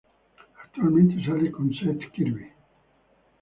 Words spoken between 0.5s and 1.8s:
Actualmente sale con